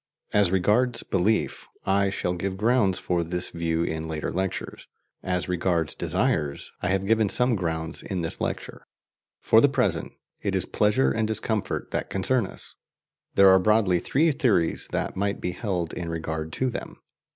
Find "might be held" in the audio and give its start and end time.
15.15-15.93